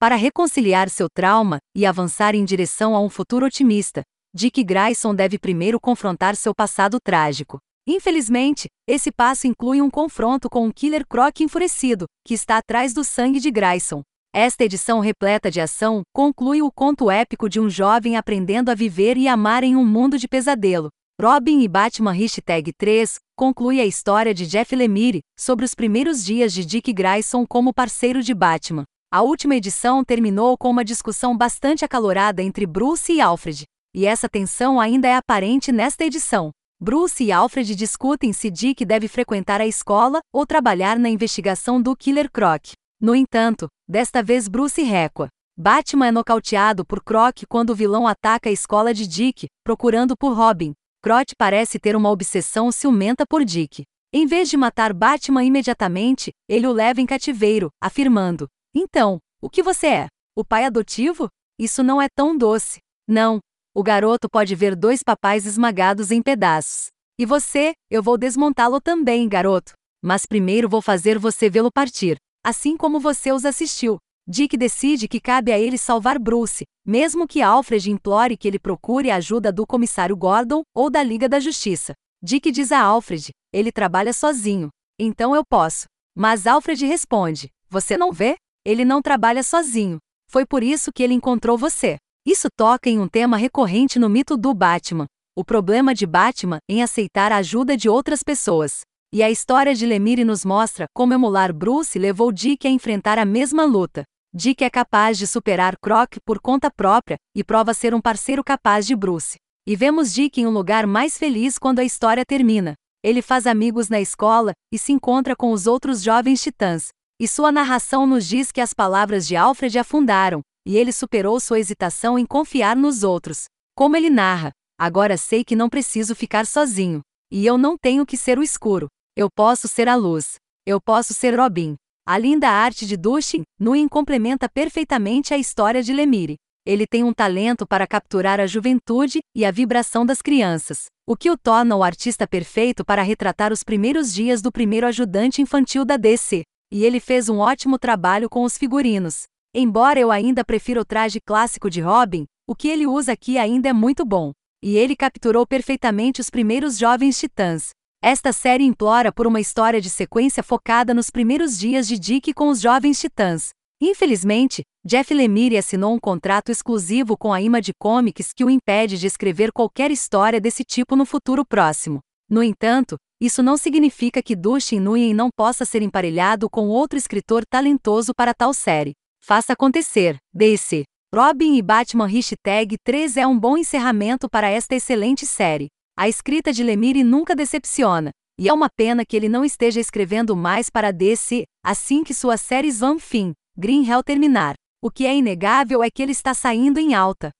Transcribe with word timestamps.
Para 0.00 0.16
reconciliar 0.16 0.88
seu 0.88 1.10
trauma 1.10 1.58
e 1.76 1.84
avançar 1.84 2.34
em 2.34 2.42
direção 2.42 2.96
a 2.96 3.00
um 3.02 3.10
futuro 3.10 3.44
otimista, 3.44 4.00
Dick 4.34 4.64
Grayson 4.64 5.14
deve 5.14 5.38
primeiro 5.38 5.78
confrontar 5.78 6.36
seu 6.36 6.54
passado 6.54 6.98
trágico. 6.98 7.58
Infelizmente, 7.86 8.66
esse 8.88 9.12
passo 9.12 9.46
inclui 9.46 9.82
um 9.82 9.90
confronto 9.90 10.48
com 10.48 10.64
um 10.64 10.70
Killer 10.70 11.06
Croc 11.06 11.40
enfurecido, 11.40 12.06
que 12.26 12.32
está 12.32 12.56
atrás 12.56 12.94
do 12.94 13.04
sangue 13.04 13.38
de 13.40 13.50
Grayson. 13.50 14.00
Esta 14.34 14.64
edição 14.64 15.00
repleta 15.00 15.50
de 15.50 15.60
ação 15.60 16.00
conclui 16.14 16.62
o 16.62 16.72
conto 16.72 17.10
épico 17.10 17.46
de 17.46 17.60
um 17.60 17.68
jovem 17.68 18.16
aprendendo 18.16 18.70
a 18.70 18.74
viver 18.74 19.18
e 19.18 19.28
amar 19.28 19.62
em 19.64 19.76
um 19.76 19.84
mundo 19.84 20.16
de 20.16 20.26
pesadelo. 20.26 20.88
Robin 21.20 21.60
e 21.60 21.68
Batman 21.68 22.12
Hashtag 22.12 22.72
3 22.72 23.16
conclui 23.36 23.78
a 23.78 23.84
história 23.84 24.32
de 24.32 24.46
Jeff 24.46 24.74
Lemire 24.74 25.20
sobre 25.38 25.66
os 25.66 25.74
primeiros 25.74 26.24
dias 26.24 26.54
de 26.54 26.64
Dick 26.64 26.90
Grayson 26.90 27.44
como 27.46 27.74
parceiro 27.74 28.22
de 28.22 28.32
Batman. 28.32 28.84
A 29.12 29.22
última 29.22 29.56
edição 29.56 30.04
terminou 30.04 30.56
com 30.56 30.70
uma 30.70 30.84
discussão 30.84 31.36
bastante 31.36 31.84
acalorada 31.84 32.44
entre 32.44 32.64
Bruce 32.64 33.12
e 33.12 33.20
Alfred, 33.20 33.64
e 33.92 34.06
essa 34.06 34.28
tensão 34.28 34.78
ainda 34.80 35.08
é 35.08 35.16
aparente 35.16 35.72
nesta 35.72 36.04
edição. 36.04 36.52
Bruce 36.80 37.24
e 37.24 37.32
Alfred 37.32 37.74
discutem 37.74 38.32
se 38.32 38.48
Dick 38.48 38.84
deve 38.84 39.08
frequentar 39.08 39.60
a 39.60 39.66
escola 39.66 40.20
ou 40.32 40.46
trabalhar 40.46 40.96
na 40.96 41.08
investigação 41.08 41.82
do 41.82 41.96
Killer 41.96 42.30
Croc. 42.30 42.74
No 43.00 43.12
entanto, 43.12 43.66
desta 43.88 44.22
vez 44.22 44.46
Bruce 44.46 44.80
recua. 44.80 45.26
Batman 45.58 46.06
é 46.06 46.12
nocauteado 46.12 46.84
por 46.86 47.02
Croc 47.02 47.42
quando 47.48 47.70
o 47.70 47.74
vilão 47.74 48.06
ataca 48.06 48.48
a 48.48 48.52
escola 48.52 48.94
de 48.94 49.08
Dick, 49.08 49.48
procurando 49.64 50.16
por 50.16 50.36
Robin. 50.36 50.72
Croc 51.02 51.30
parece 51.36 51.80
ter 51.80 51.96
uma 51.96 52.10
obsessão 52.10 52.70
ciumenta 52.70 53.24
por 53.28 53.44
Dick. 53.44 53.82
Em 54.12 54.24
vez 54.24 54.48
de 54.48 54.56
matar 54.56 54.92
Batman 54.92 55.42
imediatamente, 55.42 56.30
ele 56.48 56.68
o 56.68 56.72
leva 56.72 57.00
em 57.00 57.06
cativeiro, 57.06 57.70
afirmando: 57.82 58.46
Então, 58.74 59.18
o 59.40 59.50
que 59.50 59.62
você 59.62 59.86
é? 59.86 60.06
O 60.36 60.44
pai 60.44 60.64
adotivo? 60.64 61.28
Isso 61.58 61.82
não 61.82 62.00
é 62.00 62.08
tão 62.08 62.36
doce. 62.36 62.78
Não, 63.08 63.40
o 63.74 63.82
garoto 63.82 64.28
pode 64.30 64.54
ver 64.54 64.76
dois 64.76 65.02
papais 65.02 65.46
esmagados 65.46 66.10
em 66.10 66.22
pedaços. 66.22 66.86
E 67.18 67.26
você, 67.26 67.72
eu 67.90 68.02
vou 68.02 68.16
desmontá-lo 68.16 68.80
também, 68.80 69.28
garoto. 69.28 69.72
Mas 70.02 70.24
primeiro 70.24 70.68
vou 70.68 70.80
fazer 70.80 71.18
você 71.18 71.50
vê-lo 71.50 71.70
partir, 71.70 72.16
assim 72.44 72.76
como 72.76 72.98
você 72.98 73.32
os 73.32 73.44
assistiu. 73.44 73.98
Dick 74.26 74.56
decide 74.56 75.08
que 75.08 75.20
cabe 75.20 75.52
a 75.52 75.58
ele 75.58 75.76
salvar 75.76 76.18
Bruce, 76.18 76.64
mesmo 76.86 77.26
que 77.26 77.42
Alfred 77.42 77.90
implore 77.90 78.36
que 78.36 78.46
ele 78.46 78.58
procure 78.58 79.10
a 79.10 79.16
ajuda 79.16 79.52
do 79.52 79.66
comissário 79.66 80.16
Gordon 80.16 80.62
ou 80.74 80.88
da 80.88 81.02
Liga 81.02 81.28
da 81.28 81.40
Justiça. 81.40 81.92
Dick 82.22 82.50
diz 82.50 82.70
a 82.70 82.80
Alfred: 82.80 83.30
ele 83.52 83.72
trabalha 83.72 84.12
sozinho, 84.12 84.68
então 84.98 85.34
eu 85.34 85.42
posso. 85.44 85.86
Mas 86.16 86.46
Alfred 86.46 86.86
responde: 86.86 87.48
Você 87.68 87.96
não 87.96 88.12
vê? 88.12 88.36
Ele 88.64 88.84
não 88.84 89.00
trabalha 89.00 89.42
sozinho. 89.42 89.98
Foi 90.28 90.44
por 90.44 90.62
isso 90.62 90.92
que 90.92 91.02
ele 91.02 91.14
encontrou 91.14 91.56
você. 91.56 91.96
Isso 92.26 92.48
toca 92.54 92.90
em 92.90 92.98
um 92.98 93.08
tema 93.08 93.36
recorrente 93.36 93.98
no 93.98 94.08
mito 94.08 94.36
do 94.36 94.52
Batman, 94.52 95.06
o 95.34 95.44
problema 95.44 95.94
de 95.94 96.06
Batman 96.06 96.58
em 96.68 96.82
aceitar 96.82 97.32
a 97.32 97.38
ajuda 97.38 97.76
de 97.76 97.88
outras 97.88 98.22
pessoas. 98.22 98.82
E 99.12 99.22
a 99.22 99.30
história 99.30 99.74
de 99.74 99.86
Lemire 99.86 100.22
nos 100.22 100.44
mostra 100.44 100.86
como 100.94 101.14
emular 101.14 101.52
Bruce 101.52 101.98
levou 101.98 102.30
Dick 102.30 102.68
a 102.68 102.70
enfrentar 102.70 103.18
a 103.18 103.24
mesma 103.24 103.64
luta. 103.64 104.04
Dick 104.32 104.62
é 104.62 104.70
capaz 104.70 105.18
de 105.18 105.26
superar 105.26 105.76
Croc 105.82 106.18
por 106.24 106.38
conta 106.38 106.70
própria 106.70 107.16
e 107.34 107.42
prova 107.42 107.74
ser 107.74 107.94
um 107.94 108.00
parceiro 108.00 108.44
capaz 108.44 108.86
de 108.86 108.94
Bruce. 108.94 109.38
E 109.66 109.74
vemos 109.74 110.12
Dick 110.12 110.40
em 110.40 110.46
um 110.46 110.50
lugar 110.50 110.86
mais 110.86 111.18
feliz 111.18 111.58
quando 111.58 111.80
a 111.80 111.84
história 111.84 112.24
termina. 112.24 112.74
Ele 113.02 113.22
faz 113.22 113.46
amigos 113.46 113.88
na 113.88 114.00
escola 114.00 114.52
e 114.70 114.78
se 114.78 114.92
encontra 114.92 115.34
com 115.34 115.50
os 115.50 115.66
outros 115.66 116.02
jovens 116.02 116.42
titãs. 116.42 116.90
E 117.20 117.28
sua 117.28 117.52
narração 117.52 118.06
nos 118.06 118.26
diz 118.26 118.50
que 118.50 118.62
as 118.62 118.72
palavras 118.72 119.28
de 119.28 119.36
Alfred 119.36 119.78
afundaram, 119.78 120.40
e 120.66 120.78
ele 120.78 120.90
superou 120.90 121.38
sua 121.38 121.60
hesitação 121.60 122.18
em 122.18 122.24
confiar 122.24 122.74
nos 122.74 123.02
outros. 123.02 123.44
Como 123.76 123.94
ele 123.94 124.08
narra: 124.08 124.52
Agora 124.78 125.18
sei 125.18 125.44
que 125.44 125.54
não 125.54 125.68
preciso 125.68 126.14
ficar 126.14 126.46
sozinho. 126.46 127.02
E 127.30 127.44
eu 127.44 127.58
não 127.58 127.76
tenho 127.76 128.06
que 128.06 128.16
ser 128.16 128.38
o 128.38 128.42
escuro. 128.42 128.88
Eu 129.14 129.28
posso 129.30 129.68
ser 129.68 129.86
a 129.86 129.96
luz. 129.96 130.36
Eu 130.64 130.80
posso 130.80 131.12
ser 131.12 131.38
Robin. 131.38 131.76
A 132.08 132.16
linda 132.16 132.48
arte 132.48 132.86
de 132.86 132.96
Dushin, 132.96 133.42
Nguyen 133.60 133.86
complementa 133.86 134.48
perfeitamente 134.48 135.34
a 135.34 135.36
história 135.36 135.82
de 135.82 135.92
Lemire. 135.92 136.36
Ele 136.64 136.86
tem 136.86 137.04
um 137.04 137.12
talento 137.12 137.66
para 137.66 137.86
capturar 137.86 138.40
a 138.40 138.46
juventude 138.46 139.20
e 139.36 139.44
a 139.44 139.50
vibração 139.50 140.06
das 140.06 140.22
crianças, 140.22 140.86
o 141.06 141.14
que 141.14 141.30
o 141.30 141.36
torna 141.36 141.76
o 141.76 141.82
artista 141.82 142.26
perfeito 142.26 142.82
para 142.82 143.02
retratar 143.02 143.52
os 143.52 143.62
primeiros 143.62 144.10
dias 144.12 144.40
do 144.40 144.50
primeiro 144.50 144.86
ajudante 144.86 145.42
infantil 145.42 145.84
da 145.84 145.98
DC. 145.98 146.44
E 146.72 146.84
ele 146.84 147.00
fez 147.00 147.28
um 147.28 147.38
ótimo 147.38 147.78
trabalho 147.78 148.28
com 148.28 148.44
os 148.44 148.56
figurinos. 148.56 149.24
Embora 149.52 149.98
eu 149.98 150.12
ainda 150.12 150.44
prefira 150.44 150.80
o 150.80 150.84
traje 150.84 151.20
clássico 151.20 151.68
de 151.68 151.80
Robin, 151.80 152.24
o 152.46 152.54
que 152.54 152.68
ele 152.68 152.86
usa 152.86 153.12
aqui 153.12 153.38
ainda 153.38 153.68
é 153.68 153.72
muito 153.72 154.04
bom. 154.04 154.30
E 154.62 154.76
ele 154.76 154.94
capturou 154.94 155.46
perfeitamente 155.46 156.20
os 156.20 156.30
primeiros 156.30 156.78
jovens 156.78 157.18
titãs. 157.18 157.70
Esta 158.02 158.32
série 158.32 158.64
implora 158.64 159.12
por 159.12 159.26
uma 159.26 159.40
história 159.40 159.80
de 159.80 159.90
sequência 159.90 160.42
focada 160.42 160.94
nos 160.94 161.10
primeiros 161.10 161.58
dias 161.58 161.88
de 161.88 161.98
Dick 161.98 162.32
com 162.32 162.48
os 162.48 162.60
jovens 162.60 163.00
titãs. 163.00 163.50
Infelizmente, 163.80 164.62
Jeff 164.84 165.12
Lemire 165.12 165.56
assinou 165.56 165.94
um 165.94 165.98
contrato 165.98 166.50
exclusivo 166.52 167.16
com 167.16 167.32
a 167.32 167.40
Image 167.40 167.72
Comics 167.78 168.32
que 168.32 168.44
o 168.44 168.50
impede 168.50 168.98
de 168.98 169.06
escrever 169.06 169.52
qualquer 169.52 169.90
história 169.90 170.40
desse 170.40 170.64
tipo 170.64 170.94
no 170.94 171.04
futuro 171.04 171.44
próximo. 171.44 172.00
No 172.30 172.44
entanto, 172.44 172.96
isso 173.20 173.42
não 173.42 173.56
significa 173.56 174.22
que 174.22 174.36
Dustin 174.36 174.78
Nguyen 174.78 175.12
não 175.12 175.28
possa 175.36 175.64
ser 175.64 175.82
emparelhado 175.82 176.48
com 176.48 176.68
outro 176.68 176.96
escritor 176.96 177.42
talentoso 177.44 178.12
para 178.14 178.32
tal 178.32 178.54
série. 178.54 178.92
Faça 179.20 179.52
acontecer, 179.52 180.16
DC. 180.32 180.84
Robin 181.12 181.56
e 181.56 181.62
Batman 181.62 182.06
Hashtag 182.06 182.76
3 182.84 183.16
é 183.16 183.26
um 183.26 183.36
bom 183.36 183.56
encerramento 183.56 184.28
para 184.30 184.48
esta 184.48 184.76
excelente 184.76 185.26
série. 185.26 185.66
A 185.98 186.08
escrita 186.08 186.52
de 186.52 186.62
Lemire 186.62 187.02
nunca 187.02 187.34
decepciona, 187.34 188.12
e 188.38 188.48
é 188.48 188.52
uma 188.52 188.68
pena 188.70 189.04
que 189.04 189.16
ele 189.16 189.28
não 189.28 189.44
esteja 189.44 189.80
escrevendo 189.80 190.36
mais 190.36 190.70
para 190.70 190.92
DC, 190.92 191.42
assim 191.64 192.04
que 192.04 192.14
sua 192.14 192.36
série 192.36 192.70
Van 192.70 192.98
Fim, 193.00 193.32
Green 193.58 193.84
Hell 193.84 194.04
terminar. 194.04 194.54
O 194.80 194.88
que 194.88 195.04
é 195.04 195.14
inegável 195.14 195.82
é 195.82 195.90
que 195.90 196.00
ele 196.00 196.12
está 196.12 196.32
saindo 196.32 196.78
em 196.78 196.94
alta. 196.94 197.30